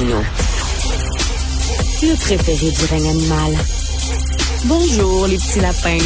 Martino. 0.00 0.16
Le 2.02 2.16
préféré 2.16 2.70
du 2.70 2.84
règne 2.86 3.08
animal. 3.08 3.52
Bonjour, 4.64 5.26
les 5.26 5.36
petits 5.36 5.60
lapins. 5.60 5.98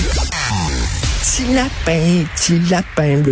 Petit 1.20 1.54
lapin, 1.54 2.24
petit 2.34 2.58
lapin. 2.70 3.22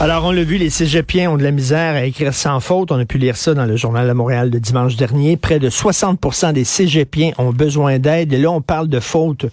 Alors, 0.00 0.24
on 0.24 0.30
l'a 0.30 0.44
vu, 0.44 0.56
les 0.58 0.70
cégepiens 0.70 1.30
ont 1.30 1.36
de 1.36 1.42
la 1.42 1.50
misère 1.50 1.94
à 1.94 2.04
écrire 2.04 2.34
sans 2.34 2.60
faute. 2.60 2.92
On 2.92 2.98
a 2.98 3.04
pu 3.04 3.18
lire 3.18 3.36
ça 3.36 3.54
dans 3.54 3.64
le 3.64 3.76
journal 3.76 4.06
de 4.06 4.12
Montréal 4.12 4.50
de 4.50 4.58
dimanche 4.58 4.96
dernier. 4.96 5.36
Près 5.36 5.58
de 5.58 5.70
60% 5.70 6.52
des 6.52 6.64
cégepiens 6.64 7.32
ont 7.38 7.52
besoin 7.52 7.98
d'aide. 7.98 8.32
Et 8.32 8.38
là, 8.38 8.50
on 8.50 8.60
parle 8.60 8.88
de 8.88 9.00
fautes 9.00 9.46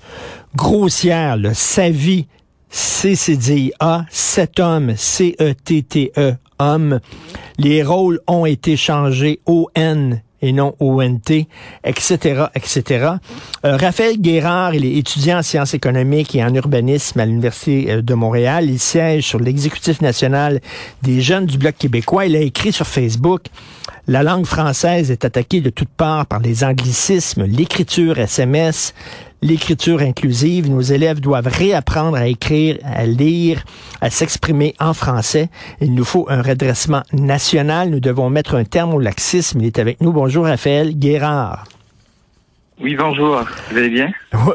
grossières. 0.56 1.38
Là. 1.38 1.54
Sa 1.54 1.90
vie, 1.90 2.28
C-C-D-I-A, 2.74 4.06
cet 4.10 4.60
homme, 4.60 4.96
C-E-T-T-E, 4.98 6.34
homme. 6.58 7.00
Les 7.60 7.84
rôles 7.84 8.20
ont 8.26 8.48
été 8.48 8.76
changés, 8.76 9.42
O-N 9.46 10.24
et 10.42 10.52
non 10.54 10.76
ONT, 10.80 11.46
etc., 11.84 12.46
etc. 12.56 13.10
Raphaël 13.64 14.20
Guérard, 14.20 14.74
il 14.74 14.86
est 14.86 14.98
étudiant 14.98 15.38
en 15.38 15.44
sciences 15.44 15.76
économiques 15.76 16.36
et 16.36 16.44
en 16.44 16.54
urbanisme 16.54 17.20
à 17.20 17.26
l'Université 17.26 17.92
euh, 17.92 18.02
de 18.02 18.14
Montréal. 18.14 18.70
Il 18.70 18.80
siège 18.80 19.26
sur 19.26 19.40
l'exécutif 19.40 20.02
national 20.02 20.60
des 21.04 21.22
jeunes 21.22 21.46
du 21.46 21.60
Bloc 21.60 21.76
québécois. 21.78 22.26
Il 22.26 22.36
a 22.36 22.42
écrit 22.42 22.74
sur 22.74 22.88
Facebook, 22.88 23.44
la 24.08 24.22
langue 24.22 24.46
française 24.46 25.12
est 25.12 25.24
attaquée 25.24 25.62
de 25.62 25.70
toutes 25.70 25.90
parts 25.90 26.26
par 26.26 26.40
les 26.40 26.66
anglicismes, 26.66 27.46
l'écriture 27.46 28.20
SMS, 28.20 28.94
l'écriture 29.42 30.02
inclusive. 30.02 30.70
Nos 30.70 30.82
élèves 30.82 31.22
doivent 31.22 31.48
réapprendre 31.48 32.18
à 32.18 32.28
écrire, 32.28 32.78
à 32.84 33.06
lire, 33.06 33.64
à 34.02 34.10
s'exprimer 34.10 34.76
en 34.80 34.94
français. 34.94 35.50
Il 35.80 35.94
nous 35.94 36.04
faut 36.04 36.26
un 36.30 36.42
redressement 36.42 37.04
national. 37.14 37.90
Nous 37.92 38.02
devons 38.02 38.30
mettre 38.30 38.56
un 38.56 38.66
terme 38.66 38.94
au 38.94 39.00
laxisme. 39.00 39.62
Il 39.62 39.68
est 39.68 39.80
avec 39.80 40.02
nous. 40.02 40.12
Bonjour, 40.12 40.46
Raphaël 40.46 40.98
Guérard. 40.98 41.64
Oui, 42.82 42.96
bonjour. 42.96 43.46
Vous 43.72 43.78
allez 43.78 43.90
bien? 43.90 44.12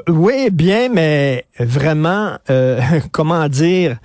Oui, 0.08 0.51
bien, 0.51 0.91
mais 0.91 1.47
vraiment, 1.58 2.37
euh, 2.51 2.81
comment 3.13 3.48
dire, 3.48 3.97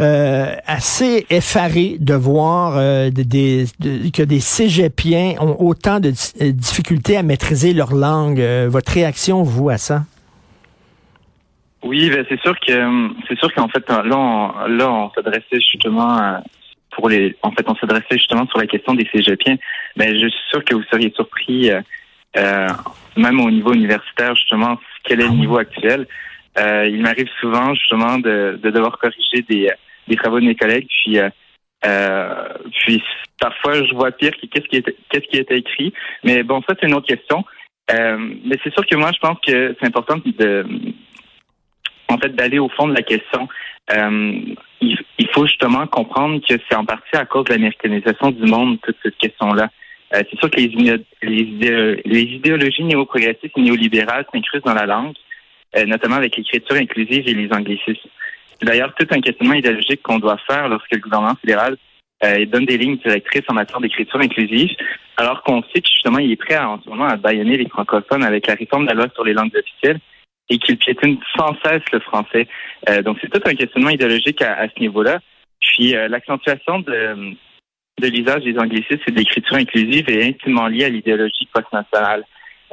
euh, 0.00 0.56
assez 0.66 1.24
effaré 1.30 1.96
de 2.00 2.14
voir 2.14 2.76
euh, 2.76 3.10
des, 3.10 3.64
de, 3.78 4.10
que 4.10 4.22
des 4.22 4.40
cégepiens 4.40 5.34
ont 5.40 5.56
autant 5.60 6.00
de 6.00 6.08
euh, 6.08 6.52
difficultés 6.52 7.16
à 7.16 7.22
maîtriser 7.22 7.72
leur 7.72 7.94
langue. 7.94 8.40
Euh, 8.40 8.66
votre 8.68 8.92
réaction, 8.92 9.42
vous, 9.42 9.70
à 9.70 9.78
ça? 9.78 10.02
Oui, 11.84 12.10
ben 12.10 12.24
c'est 12.28 12.40
sûr 12.40 12.58
que 12.58 13.10
c'est 13.28 13.38
sûr 13.38 13.52
qu'en 13.52 13.68
fait 13.68 13.86
là 13.90 14.16
on, 14.16 14.66
là 14.68 14.90
on 14.90 15.10
s'adressait 15.10 15.60
justement 15.60 16.42
pour 16.92 17.10
les 17.10 17.36
en 17.42 17.50
fait 17.50 17.68
on 17.68 17.74
s'adressait 17.74 18.16
justement 18.16 18.46
sur 18.46 18.58
la 18.58 18.66
question 18.66 18.94
des 18.94 19.06
cégepiens. 19.14 19.56
Mais 19.96 20.12
ben, 20.12 20.14
je 20.14 20.28
suis 20.28 20.50
sûr 20.50 20.64
que 20.64 20.74
vous 20.74 20.82
seriez 20.90 21.12
surpris 21.14 21.70
même 22.34 23.38
au 23.38 23.50
niveau 23.50 23.74
universitaire 23.74 24.34
justement 24.34 24.78
quel 25.04 25.20
est 25.20 25.28
le 25.28 25.34
niveau 25.34 25.58
actuel. 25.58 26.06
Euh, 26.58 26.86
il 26.86 27.02
m'arrive 27.02 27.28
souvent 27.40 27.74
justement 27.74 28.18
de, 28.18 28.58
de 28.62 28.70
devoir 28.70 28.98
corriger 28.98 29.42
des, 29.48 29.70
des 30.08 30.16
travaux 30.16 30.40
de 30.40 30.46
mes 30.46 30.54
collègues, 30.54 30.88
puis 30.88 31.18
euh, 31.18 32.48
puis 32.80 33.02
parfois 33.40 33.84
je 33.84 33.94
vois 33.94 34.12
pire 34.12 34.32
que 34.40 34.46
qu'est-ce 34.46 34.66
qui 34.68 34.76
est 34.76 34.96
qu'est-ce 35.08 35.26
qui 35.28 35.36
était 35.36 35.58
écrit. 35.58 35.92
Mais 36.22 36.42
bon, 36.42 36.62
ça 36.68 36.74
c'est 36.78 36.86
une 36.86 36.94
autre 36.94 37.08
question. 37.08 37.44
Euh, 37.90 38.16
mais 38.44 38.56
c'est 38.62 38.72
sûr 38.72 38.86
que 38.86 38.96
moi 38.96 39.10
je 39.12 39.18
pense 39.18 39.38
que 39.46 39.76
c'est 39.78 39.86
important 39.86 40.16
de 40.24 40.64
en 42.08 42.18
fait 42.18 42.30
d'aller 42.30 42.58
au 42.58 42.68
fond 42.68 42.88
de 42.88 42.94
la 42.94 43.02
question. 43.02 43.48
Euh, 43.92 44.40
il, 44.80 44.98
il, 45.18 45.28
faut 45.34 45.46
justement 45.46 45.86
comprendre 45.86 46.40
que 46.46 46.54
c'est 46.68 46.76
en 46.76 46.86
partie 46.86 47.16
à 47.16 47.26
cause 47.26 47.44
de 47.44 47.52
l'américanisation 47.52 48.30
du 48.30 48.50
monde 48.50 48.78
toute 48.80 48.96
cette 49.02 49.18
question-là. 49.18 49.68
Euh, 50.14 50.22
c'est 50.30 50.38
sûr 50.38 50.50
que 50.50 50.58
les, 50.58 50.68
les, 51.22 52.02
les 52.04 52.22
idéologies 52.22 52.84
néo-progressistes 52.84 53.52
et 53.56 53.60
néolibérales 53.60 54.24
s'incrusent 54.32 54.62
dans 54.62 54.74
la 54.74 54.86
langue. 54.86 55.14
Euh, 55.76 55.86
notamment 55.86 56.16
avec 56.16 56.36
l'écriture 56.36 56.76
inclusive 56.76 57.26
et 57.26 57.34
les 57.34 57.52
anglicismes. 57.52 58.08
C'est 58.60 58.64
d'ailleurs 58.64 58.94
tout 58.94 59.06
un 59.10 59.20
questionnement 59.20 59.54
idéologique 59.54 60.02
qu'on 60.02 60.20
doit 60.20 60.38
faire 60.46 60.68
lorsque 60.68 60.92
le 60.92 61.00
gouvernement 61.00 61.34
fédéral 61.40 61.76
euh, 62.22 62.46
donne 62.46 62.64
des 62.64 62.78
lignes 62.78 62.98
directrices 62.98 63.42
en 63.48 63.54
matière 63.54 63.80
d'écriture 63.80 64.20
inclusive, 64.20 64.70
alors 65.16 65.42
qu'on 65.42 65.62
sait 65.64 65.80
que 65.80 65.88
justement 65.88 66.18
il 66.18 66.30
est 66.30 66.36
prêt 66.36 66.54
à, 66.54 66.70
en 66.70 66.80
ce 66.80 66.88
moment 66.88 67.06
à 67.06 67.16
baïonner 67.16 67.56
les 67.56 67.68
francophones 67.68 68.22
avec 68.22 68.46
la 68.46 68.54
réforme 68.54 68.84
de 68.84 68.90
la 68.90 68.94
loi 68.94 69.08
sur 69.14 69.24
les 69.24 69.32
langues 69.32 69.56
officielles 69.56 69.98
et 70.48 70.58
qu'il 70.58 70.76
piétine 70.76 71.18
sans 71.36 71.56
cesse 71.64 71.82
le 71.92 71.98
français. 71.98 72.46
Euh, 72.88 73.02
donc 73.02 73.18
c'est 73.20 73.30
tout 73.30 73.42
un 73.44 73.54
questionnement 73.54 73.90
idéologique 73.90 74.42
à, 74.42 74.54
à 74.54 74.68
ce 74.68 74.78
niveau-là. 74.78 75.18
Puis 75.60 75.96
euh, 75.96 76.06
l'accentuation 76.06 76.78
de, 76.80 77.34
de 78.00 78.08
l'usage 78.08 78.44
des 78.44 78.56
anglicismes 78.58 79.02
et 79.08 79.10
de 79.10 79.18
l'écriture 79.18 79.56
inclusive 79.56 80.08
est 80.08 80.28
intimement 80.28 80.68
liée 80.68 80.84
à 80.84 80.88
l'idéologie 80.88 81.48
post-nationale. 81.52 82.24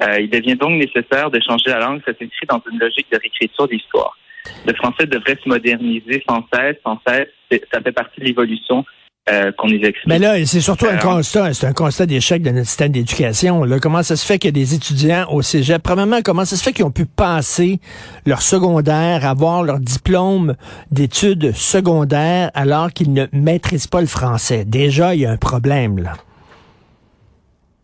Euh, 0.01 0.19
il 0.19 0.29
devient 0.29 0.55
donc 0.55 0.71
nécessaire 0.71 1.29
de 1.29 1.39
changer 1.39 1.69
la 1.69 1.79
langue. 1.79 2.01
Ça 2.05 2.13
s'inscrit 2.13 2.47
dans 2.49 2.61
une 2.71 2.79
logique 2.79 3.07
de 3.11 3.17
réécriture 3.17 3.67
d'histoire. 3.67 4.17
Le 4.65 4.73
français 4.73 5.05
devrait 5.05 5.37
se 5.43 5.47
moderniser 5.47 6.23
sans 6.27 6.45
cesse, 6.51 6.77
sans 6.83 6.99
cesse. 7.07 7.27
Ça 7.71 7.81
fait 7.81 7.91
partie 7.91 8.19
de 8.19 8.25
l'évolution 8.25 8.83
euh, 9.29 9.51
qu'on 9.51 9.67
nous 9.67 9.75
explique. 9.75 10.07
Mais 10.07 10.17
là, 10.17 10.43
c'est 10.45 10.61
surtout 10.61 10.87
un 10.87 10.97
constat, 10.97 11.53
c'est 11.53 11.67
un 11.67 11.73
constat 11.73 12.07
d'échec 12.07 12.41
de 12.41 12.49
notre 12.49 12.65
système 12.65 12.91
d'éducation. 12.91 13.61
Comment 13.79 14.01
ça 14.01 14.15
se 14.15 14.25
fait 14.25 14.39
qu'il 14.39 14.47
y 14.47 14.53
a 14.53 14.59
des 14.59 14.73
étudiants 14.73 15.27
au 15.29 15.43
cégep? 15.43 15.83
Premièrement, 15.83 16.21
comment 16.23 16.45
ça 16.45 16.55
se 16.55 16.63
fait 16.63 16.73
qu'ils 16.73 16.85
ont 16.85 16.91
pu 16.91 17.05
passer 17.05 17.79
leur 18.25 18.41
secondaire, 18.41 19.23
avoir 19.25 19.61
leur 19.61 19.79
diplôme 19.79 20.55
d'études 20.89 21.51
secondaires 21.53 22.49
alors 22.55 22.91
qu'ils 22.91 23.13
ne 23.13 23.27
maîtrisent 23.31 23.85
pas 23.85 24.01
le 24.01 24.07
français? 24.07 24.65
Déjà, 24.65 25.13
il 25.13 25.21
y 25.21 25.25
a 25.27 25.31
un 25.31 25.37
problème, 25.37 25.99
là. 25.99 26.13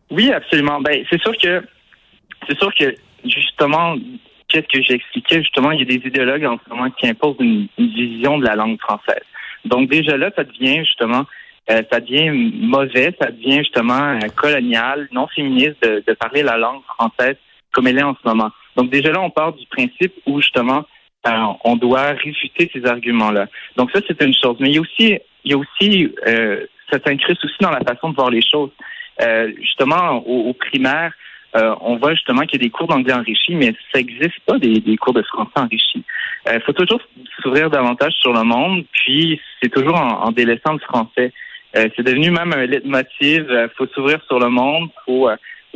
Oui, 0.09 0.31
absolument. 0.31 0.81
Ben, 0.81 1.03
c'est 1.09 1.21
sûr 1.21 1.37
que 1.37 1.61
c'est 2.47 2.57
sûr 2.57 2.73
que 2.73 2.95
justement, 3.25 3.95
qu'est-ce 4.47 4.67
que 4.67 4.81
j'expliquais? 4.81 5.41
Justement, 5.41 5.71
il 5.71 5.79
y 5.79 5.81
a 5.81 5.85
des 5.85 6.07
idéologues 6.07 6.45
en 6.45 6.57
ce 6.63 6.69
moment 6.69 6.89
qui 6.91 7.07
imposent 7.07 7.37
une, 7.39 7.67
vision 7.77 8.37
de 8.37 8.45
la 8.45 8.55
langue 8.55 8.79
française. 8.79 9.23
Donc 9.65 9.89
déjà 9.89 10.17
là, 10.17 10.31
ça 10.35 10.43
devient 10.43 10.79
justement, 10.79 11.25
euh, 11.69 11.81
ça 11.91 11.99
devient 11.99 12.29
mauvais, 12.31 13.15
ça 13.19 13.31
devient 13.31 13.59
justement 13.59 14.17
colonial, 14.35 15.07
non 15.11 15.27
féministe 15.27 15.81
de, 15.81 16.13
parler 16.13 16.43
la 16.43 16.57
langue 16.57 16.83
française 16.83 17.35
comme 17.71 17.87
elle 17.87 17.99
est 17.99 18.03
en 18.03 18.15
ce 18.15 18.27
moment. 18.27 18.51
Donc 18.75 18.89
déjà 18.89 19.11
là, 19.11 19.21
on 19.21 19.29
part 19.29 19.53
du 19.53 19.65
principe 19.67 20.13
où 20.25 20.41
justement 20.41 20.85
euh, 21.27 21.53
on 21.63 21.75
doit 21.75 22.11
réfuter 22.11 22.69
ces 22.73 22.85
arguments-là. 22.85 23.47
Donc 23.75 23.91
ça, 23.91 23.99
c'est 24.07 24.21
une 24.23 24.33
chose. 24.33 24.57
Mais 24.59 24.69
il 24.69 24.75
y 24.75 24.77
a 24.77 24.81
aussi, 24.81 25.19
il 25.43 25.51
y 25.51 25.53
a 25.53 25.57
aussi, 25.57 26.13
euh, 26.27 26.65
ça 26.91 26.99
s'incruste 27.05 27.43
aussi 27.43 27.57
dans 27.59 27.71
la 27.71 27.81
façon 27.81 28.09
de 28.09 28.15
voir 28.15 28.29
les 28.29 28.41
choses. 28.41 28.71
Euh, 29.21 29.51
justement, 29.59 30.17
au 30.25 30.53
primaire, 30.53 31.11
euh, 31.57 31.75
on 31.81 31.97
voit 31.97 32.13
justement 32.13 32.41
qu'il 32.41 32.61
y 32.61 32.65
a 32.65 32.67
des 32.67 32.71
cours 32.71 32.87
d'anglais 32.87 33.13
enrichis, 33.13 33.55
mais 33.55 33.73
ça 33.91 33.99
n'existe 33.99 34.39
pas 34.45 34.57
des, 34.59 34.79
des, 34.79 34.97
cours 34.97 35.13
de 35.13 35.23
français 35.23 35.51
enrichis. 35.55 36.03
Il 36.45 36.51
euh, 36.51 36.59
faut 36.65 36.73
toujours 36.73 37.01
s'ouvrir 37.41 37.69
davantage 37.69 38.13
sur 38.13 38.33
le 38.33 38.43
monde, 38.43 38.85
puis 38.91 39.39
c'est 39.61 39.69
toujours 39.69 39.95
en, 39.95 40.25
en, 40.25 40.31
délaissant 40.31 40.73
le 40.73 40.79
français. 40.79 41.33
Euh, 41.75 41.87
c'est 41.95 42.03
devenu 42.03 42.31
même 42.31 42.53
un 42.53 42.65
leitmotiv. 42.65 43.45
Il 43.49 43.69
faut 43.77 43.87
s'ouvrir 43.87 44.19
sur 44.27 44.39
le 44.39 44.49
monde, 44.49 44.89
faut 45.05 45.29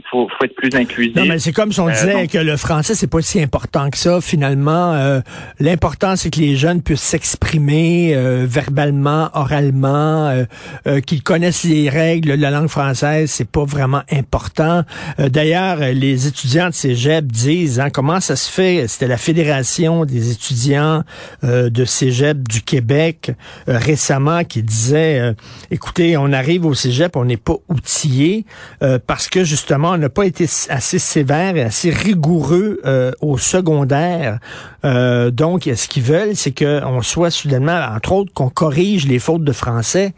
faut, 0.10 0.28
faut 0.38 0.46
être 0.46 0.56
plus 0.56 0.74
inclusif. 0.76 1.16
Non, 1.16 1.26
mais 1.26 1.40
c'est 1.40 1.52
comme 1.52 1.72
si 1.72 1.80
on 1.80 1.88
Euh, 1.90 1.92
disait 1.92 2.14
donc- 2.14 2.30
que 2.32 2.38
le 2.38 2.58
français, 2.58 2.96
c'est 2.96 3.08
pas 3.08 3.22
si 3.22 3.42
important 3.42 3.90
que 3.90 3.98
ça. 3.98 4.22
Finalement, 4.22 4.94
euh, 4.94 5.20
l'important, 5.60 6.16
c'est 6.16 6.30
que 6.30 6.40
les 6.40 6.56
jeunes 6.56 6.82
puissent 6.82 7.02
s'exprimer 7.02 8.14
euh, 8.16 8.46
verbalement, 8.48 9.30
oralement, 9.34 10.28
euh, 10.30 10.46
euh, 10.88 11.02
qu'ils 11.02 11.24
connaissent 11.24 11.64
les 11.64 11.90
règles 11.90 12.38
de 12.38 12.42
la 12.42 12.52
langue 12.52 12.68
française. 12.70 13.30
C'est 13.32 13.50
pas 13.50 13.66
vraiment 13.66 14.02
important. 14.12 14.84
D'ailleurs, 15.18 15.78
les 15.94 16.28
étudiants 16.28 16.70
de 16.70 16.74
cégep 16.74 17.26
disent 17.26 17.80
hein, 17.80 17.90
comment 17.90 18.20
ça 18.20 18.36
se 18.36 18.50
fait? 18.50 18.86
C'était 18.88 19.08
la 19.08 19.18
fédération 19.18 20.06
des 20.06 20.32
étudiants 20.32 21.04
euh, 21.44 21.70
de 21.70 21.86
cégep 21.86 22.48
du 22.48 22.62
Québec 22.62 23.32
euh, 23.68 23.78
récemment 23.78 24.44
qui 24.44 24.64
disait, 24.64 25.20
euh, 25.20 25.34
écoutez, 25.72 26.18
on 26.18 26.32
arrive 26.34 26.66
au 26.66 26.74
cégep, 26.74 27.16
on 27.16 27.26
n'est 27.26 27.38
pas 27.38 27.56
outillé 27.70 28.46
euh, 28.84 29.00
parce 29.06 29.28
que 29.28 29.44
justement, 29.44 29.91
n'a 29.98 30.10
pas 30.10 30.26
été 30.26 30.46
assez 30.70 31.00
sévère 31.00 31.56
et 31.56 31.62
assez 31.62 31.90
rigoureux 31.90 32.80
euh, 32.86 33.12
au 33.22 33.38
secondaire. 33.38 34.40
Euh, 34.86 35.32
donc, 35.32 35.64
ce 35.64 35.88
qu'ils 35.88 36.04
veulent, 36.04 36.36
c'est 36.36 36.52
qu'on 36.52 37.02
soit 37.02 37.32
soudainement, 37.32 37.80
entre 37.96 38.12
autres, 38.14 38.34
qu'on 38.34 38.50
corrige 38.50 39.08
les 39.08 39.20
fautes 39.20 39.44
de 39.44 39.52
français 39.52 40.14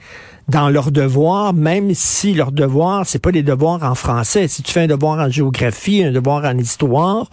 dans 0.47 0.69
leurs 0.69 0.91
devoirs, 0.91 1.53
même 1.53 1.93
si 1.93 2.33
leurs 2.33 2.51
devoirs, 2.51 3.05
c'est 3.05 3.21
pas 3.21 3.31
des 3.31 3.43
devoirs 3.43 3.83
en 3.83 3.95
français. 3.95 4.47
Si 4.47 4.61
tu 4.61 4.71
fais 4.71 4.81
un 4.81 4.87
devoir 4.87 5.19
en 5.19 5.29
géographie, 5.29 6.03
un 6.03 6.11
devoir 6.11 6.43
en 6.43 6.57
histoire, 6.57 7.27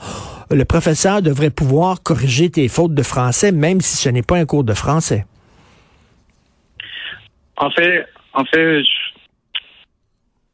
le 0.50 0.64
professeur 0.64 1.22
devrait 1.22 1.50
pouvoir 1.50 2.02
corriger 2.02 2.50
tes 2.50 2.69
fautes 2.69 2.94
de 2.94 3.02
français, 3.02 3.52
même 3.52 3.81
si 3.81 3.96
ce 3.96 4.08
n'est 4.08 4.22
pas 4.22 4.37
un 4.37 4.46
cours 4.46 4.64
de 4.64 4.75
français. 4.75 5.26
En 7.56 7.70
fait, 7.70 8.06
en 8.32 8.44
fait, 8.44 8.82
je, 8.82 9.00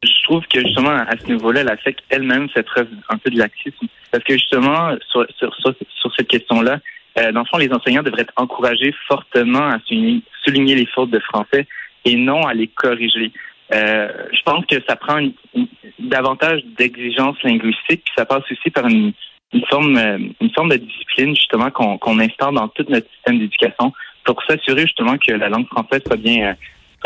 je 0.03 0.23
trouve 0.25 0.47
que 0.47 0.61
justement 0.61 0.91
à 0.91 1.17
ce 1.19 1.27
niveau-là, 1.27 1.65
la 1.65 1.77
FEC 1.77 1.99
elle-même 2.11 2.49
fait 2.51 2.63
preuve 2.63 2.89
un 3.09 3.19
peu 3.19 3.31
de 3.31 3.39
laxisme, 3.39 3.87
parce 4.11 4.23
que 4.25 4.35
justement 4.35 4.91
sur 5.09 5.27
sur 5.39 5.55
sur, 5.57 6.15
cette 6.17 6.29
question-là, 6.29 6.79
euh, 7.19 7.33
dans 7.33 7.41
le 7.41 7.47
fond, 7.47 7.57
les 7.59 7.73
enseignants 7.73 8.03
devraient 8.03 8.23
être 8.23 8.33
encouragés 8.37 8.95
fortement 9.09 9.69
à 9.71 9.79
souligner, 9.87 10.23
souligner 10.45 10.75
les 10.75 10.87
fautes 10.87 11.11
de 11.11 11.19
français 11.21 11.67
et 12.05 12.17
non 12.17 12.43
à 12.47 12.55
les 12.55 12.69
corriger. 12.69 13.33
Euh, 13.75 14.09
je 14.33 14.43
pense 14.45 14.65
que 14.67 14.77
ça 14.89 14.95
prend 14.97 15.19
une- 15.19 15.33
une- 15.55 15.67
davantage 15.99 16.63
d'exigence 16.79 17.43
linguistique, 17.43 18.03
puis 18.05 18.15
ça 18.17 18.25
passe 18.25 18.45
aussi 18.51 18.71
par 18.71 18.87
une, 18.87 19.13
une 19.53 19.67
forme 19.67 19.97
euh, 19.97 20.19
une 20.41 20.51
forme 20.51 20.69
de 20.69 20.77
discipline 20.77 21.35
justement 21.35 21.71
qu'on 21.71 21.99
qu'on 21.99 22.19
instaure 22.21 22.53
dans 22.53 22.69
tout 22.69 22.85
notre 22.89 23.11
système 23.15 23.39
d'éducation 23.39 23.93
pour 24.25 24.41
s'assurer 24.45 24.83
justement 24.83 25.17
que 25.19 25.33
la 25.33 25.49
langue 25.49 25.67
française 25.67 26.03
soit 26.07 26.17
bien 26.17 26.51
euh, 26.51 26.55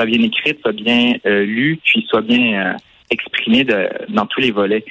soit 0.01 0.07
bien 0.07 0.23
écrite, 0.23 0.61
soit 0.63 0.73
bien 0.73 1.15
euh, 1.27 1.45
lue, 1.45 1.79
puis 1.85 2.07
soit 2.09 2.23
bien 2.23 2.45
euh, 2.55 2.73
exprimée 3.11 3.65
de, 3.65 3.89
dans 4.09 4.27
tous 4.27 4.41
les 4.41 4.51
volets. 4.51 4.85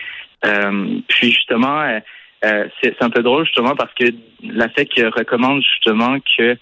Euh, 0.46 1.00
puis 1.08 1.32
justement, 1.32 2.00
c'est 2.42 3.02
un 3.02 3.10
peu 3.10 3.22
drôle 3.24 3.46
justement 3.46 3.76
parce 3.76 3.94
que 3.96 4.06
la 4.44 4.70
FEC 4.70 5.02
recommande 5.16 5.62
justement 5.64 6.18
que 6.38 6.56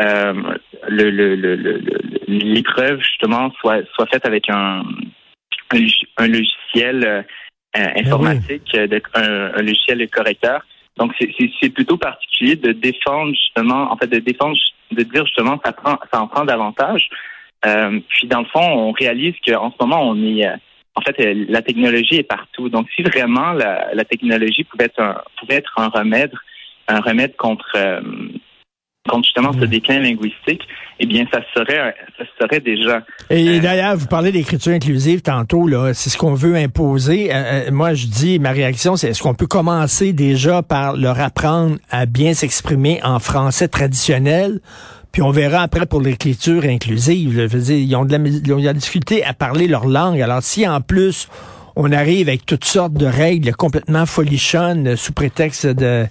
euh, 0.00 0.32
le, 0.88 1.10
le, 1.10 1.80
l'épreuve 2.26 2.98
justement 3.00 3.50
soit 3.60 3.82
soit 3.94 4.06
faite 4.06 4.26
avec 4.26 4.48
un 4.50 4.82
un, 5.70 5.78
log- 5.78 6.06
un 6.18 6.28
logiciel 6.28 7.04
euh, 7.04 7.22
informatique, 7.96 8.72
de- 8.74 9.02
un, 9.14 9.52
un 9.54 9.62
logiciel 9.62 10.06
correcteur. 10.10 10.62
Donc 10.98 11.12
c'est 11.18 11.70
plutôt 11.70 11.96
particulier 11.96 12.56
de 12.56 12.72
défendre 12.72 13.32
justement, 13.32 13.90
en 13.90 13.96
fait 13.96 14.08
de 14.08 14.18
défendre, 14.18 14.56
de 14.92 15.02
dire 15.04 15.24
justement 15.26 15.58
ça 15.64 15.72
prend 15.72 15.98
ça 16.12 16.20
en 16.20 16.26
prend 16.28 16.44
davantage. 16.44 17.08
Euh, 17.66 18.00
puis 18.08 18.28
dans 18.28 18.40
le 18.40 18.46
fond, 18.46 18.60
on 18.60 18.92
réalise 18.92 19.34
qu'en 19.46 19.70
ce 19.70 19.76
moment 19.80 20.02
on 20.02 20.16
est 20.16 20.46
euh, 20.46 20.56
en 20.96 21.00
fait, 21.00 21.16
euh, 21.20 21.44
la 21.48 21.62
technologie 21.62 22.16
est 22.16 22.28
partout. 22.28 22.68
Donc, 22.68 22.86
si 22.94 23.02
vraiment 23.02 23.52
la, 23.52 23.88
la 23.94 24.04
technologie 24.04 24.64
pouvait 24.64 24.84
être 24.84 25.00
un, 25.00 25.16
pouvait 25.40 25.56
être 25.56 25.72
un 25.76 25.88
remède, 25.88 26.32
un 26.86 27.00
remède 27.00 27.34
contre, 27.36 27.72
euh, 27.74 28.00
contre 29.08 29.24
justement 29.24 29.52
ce 29.52 29.64
déclin 29.64 29.98
linguistique, 29.98 30.62
eh 31.00 31.06
bien, 31.06 31.26
ça 31.32 31.40
serait, 31.52 31.96
ça 32.16 32.24
serait 32.40 32.60
déjà. 32.60 33.02
Et 33.28 33.58
d'ailleurs, 33.58 33.96
vous 33.96 34.06
parlez 34.06 34.30
d'écriture 34.30 34.72
inclusive 34.72 35.22
tantôt, 35.22 35.66
là, 35.66 35.92
c'est 35.94 36.10
ce 36.10 36.16
qu'on 36.16 36.34
veut 36.34 36.54
imposer. 36.54 37.34
Euh, 37.34 37.72
moi, 37.72 37.94
je 37.94 38.06
dis, 38.06 38.38
ma 38.38 38.52
réaction, 38.52 38.94
c'est 38.94 39.08
est-ce 39.08 39.22
qu'on 39.22 39.34
peut 39.34 39.48
commencer 39.48 40.12
déjà 40.12 40.62
par 40.62 40.96
leur 40.96 41.20
apprendre 41.20 41.78
à 41.90 42.06
bien 42.06 42.34
s'exprimer 42.34 43.00
en 43.02 43.18
français 43.18 43.66
traditionnel, 43.66 44.60
puis 45.14 45.22
on 45.22 45.30
verra 45.30 45.62
après 45.62 45.86
pour 45.86 46.00
l'écriture 46.00 46.64
inclusive. 46.64 47.36
là. 47.36 47.46
Je 47.46 47.56
veux 47.56 47.62
dire, 47.62 47.76
ils 47.76 47.94
ont 47.94 48.04
de 48.04 48.16
la, 48.16 48.18
ils 48.18 48.52
ont 48.52 48.58
de 48.58 48.64
la 48.64 48.72
difficulté 48.72 49.24
à 49.24 49.32
parler 49.32 49.68
leur 49.68 49.86
langue. 49.86 50.20
Alors, 50.20 50.42
si 50.42 50.66
en 50.66 50.80
plus 50.80 51.28
on 51.76 51.92
arrive 51.92 52.28
avec 52.28 52.44
toutes 52.44 52.64
sortes 52.64 52.94
de 52.94 53.06
règles 53.06 53.54
complètement 53.54 54.06
folichonnes 54.06 54.88
euh, 54.88 54.96
sous 54.96 55.12
prétexte 55.12 55.66
de 55.68 56.06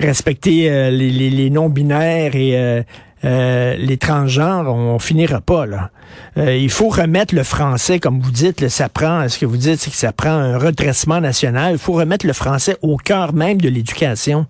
respecter 0.00 0.70
euh, 0.70 0.90
les, 0.90 1.50
non-binaires 1.50 2.34
et 2.34 2.82
euh, 3.24 3.76
les 3.76 3.98
transgenres, 3.98 4.74
on 4.74 4.98
finira 4.98 5.42
pas 5.42 5.66
là. 5.66 5.90
Il 6.36 6.70
faut 6.70 6.88
remettre 6.88 7.34
le 7.34 7.42
français, 7.42 7.98
comme 7.98 8.20
vous 8.20 8.30
dites, 8.30 8.62
là, 8.62 8.70
ça 8.70 8.88
prend, 8.88 9.28
ce 9.28 9.38
que 9.38 9.44
vous 9.44 9.58
dites, 9.58 9.80
c'est 9.80 9.90
que 9.90 9.96
ça 9.96 10.12
prend 10.12 10.30
un 10.30 10.56
redressement 10.56 11.20
national. 11.20 11.72
Il 11.72 11.78
faut 11.78 11.92
remettre 11.92 12.26
le 12.26 12.32
français 12.32 12.76
au 12.80 12.96
cœur 12.96 13.34
même 13.34 13.60
de 13.60 13.68
l'éducation. 13.68 14.46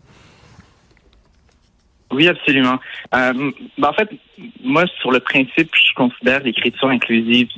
Oui, 2.11 2.29
absolument. 2.29 2.79
Euh, 3.14 3.53
ben, 3.79 3.88
en 3.88 3.93
fait, 3.93 4.11
moi, 4.62 4.85
sur 5.00 5.11
le 5.11 5.20
principe, 5.20 5.70
je 5.75 5.93
considère 5.94 6.43
l'écriture 6.43 6.88
inclusive 6.88 7.49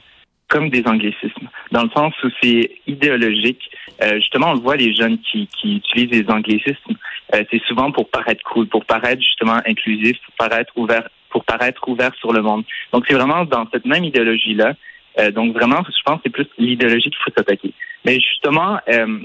comme 0.49 0.71
des 0.71 0.83
anglicismes, 0.87 1.49
dans 1.73 1.83
le 1.83 1.91
sens 1.91 2.15
où 2.25 2.29
c'est 2.43 2.71
idéologique. 2.87 3.71
Euh, 4.03 4.15
justement, 4.17 4.53
on 4.53 4.55
voit, 4.55 4.77
les 4.77 4.95
jeunes 4.95 5.19
qui, 5.19 5.47
qui 5.49 5.77
utilisent 5.77 6.23
les 6.23 6.31
anglicismes, 6.31 6.97
euh, 7.35 7.45
c'est 7.51 7.63
souvent 7.65 7.93
pour 7.93 8.09
paraître 8.09 8.43
cool, 8.45 8.67
pour 8.67 8.85
paraître 8.87 9.21
justement 9.21 9.61
inclusif, 9.67 10.17
pour 10.25 10.49
paraître 10.49 10.73
ouvert, 10.77 11.07
pour 11.29 11.45
paraître 11.45 11.87
ouvert 11.87 12.15
sur 12.19 12.33
le 12.33 12.41
monde. 12.41 12.65
Donc, 12.93 13.05
c'est 13.07 13.15
vraiment 13.15 13.45
dans 13.45 13.67
cette 13.71 13.85
même 13.85 14.05
idéologie-là. 14.05 14.73
Euh, 15.19 15.31
donc, 15.31 15.53
vraiment, 15.53 15.83
je 15.85 16.03
pense 16.05 16.17
que 16.17 16.23
c'est 16.25 16.31
plus 16.31 16.47
l'idéologie 16.57 17.11
qu'il 17.11 17.19
faut 17.23 17.33
s'attaquer. 17.37 17.75
Mais 18.07 18.19
justement, 18.19 18.79
euh, 18.89 19.19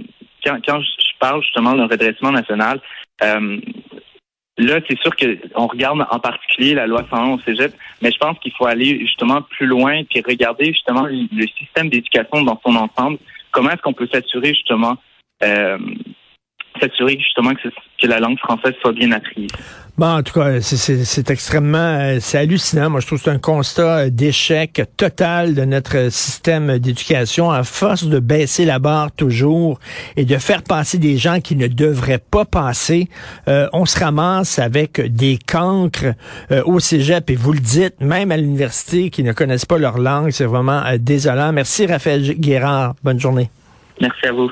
quand, 0.44 0.58
quand 0.66 0.81
je 0.81 1.18
parle 1.19 1.42
justement 1.42 1.74
d'un 1.74 1.88
redressement 1.88 2.31
national, 2.31 2.81
euh, 3.24 3.60
Là, 4.58 4.80
c'est 4.88 5.00
sûr 5.00 5.12
qu'on 5.16 5.68
regarde 5.68 6.06
en 6.10 6.20
particulier 6.20 6.76
la 6.76 6.86
loi 6.86 7.04
101 7.10 7.34
au 7.34 7.40
cégep, 7.40 7.74
mais 8.02 8.12
je 8.12 8.18
pense 8.18 8.38
qu'il 8.40 8.52
faut 8.52 8.68
aller 8.68 9.00
justement 9.00 9.42
plus 9.42 9.66
loin 9.66 10.04
puis 10.04 10.22
regarder 10.22 10.66
justement 10.66 11.08
le 11.08 11.48
système 11.58 11.90
d'éducation 11.90 12.44
dans 12.44 12.60
son 12.64 12.76
ensemble. 12.76 13.18
Comment 13.52 13.72
est-ce 13.72 13.82
qu'on 13.82 13.94
peut 13.94 14.08
s'assurer 14.12 14.50
justement 14.50 14.98
euh, 15.44 15.78
s'assurer 16.80 17.18
justement 17.20 17.54
que, 17.54 17.70
la 18.06 18.20
langue 18.20 18.38
française 18.40 18.74
soit 18.81 18.92
bien 18.92 19.12
apprise. 19.14 19.48
Bon, 19.98 20.08
en 20.18 20.24
tout 20.24 20.34
cas, 20.34 20.60
c'est- 20.60 21.30
extrêmement, 21.30 21.78
euh, 21.78 22.18
c'est 22.20 22.38
hallucinant. 22.40 22.90
Moi, 22.90 23.00
je 23.00 23.06
trouve 23.08 23.20
que 23.20 23.25
c'est 23.25 23.30
un 23.31 23.38
constat 23.40 23.98
euh, 24.00 24.10
d'échec 24.10 24.81
total 24.98 25.54
de 25.54 25.64
notre 25.64 26.12
système 26.12 26.80
d'éducation 26.80 27.50
à 27.52 27.64
force 27.64 28.04
de 28.06 28.19
baisser 28.19 28.66
la 28.66 28.80
barre 28.80 29.12
toujours 29.12 29.80
et 30.18 30.26
de 30.26 30.36
faire 30.38 30.64
passer 30.64 30.97
des 30.97 31.16
gens 31.18 31.40
qui 31.40 31.56
ne 31.56 31.68
devraient 31.68 32.18
pas 32.31 32.44
passer. 32.44 33.07
euh, 33.47 33.68
on 33.71 33.86
se 33.86 33.97
ramasse 34.00 34.59
avec 34.59 35.00
des 35.00 35.38
cancres 35.38 36.14
euh, 36.52 36.62
au 36.66 36.80
cégep 36.80 37.30
et 37.30 37.36
vous 37.36 37.54
le 37.54 37.59
dites, 37.59 38.02
même 38.02 38.31
à 38.31 38.38
l'université 38.38 39.12
qui 39.12 39.24
ne 39.24 39.31
connaissent 39.31 39.66
pas 39.66 39.78
leur 39.78 39.97
langue. 40.00 40.31
C'est 40.31 40.45
vraiment 40.45 40.83
euh, 40.86 40.97
désolant. 41.00 41.54
Merci, 41.54 41.86
Raphaël 41.86 42.33
Guérard. 42.38 42.95
Bonne 43.04 43.19
journée. 43.19 43.50
Merci 44.02 44.26
à 44.28 44.31
vous. 44.33 44.52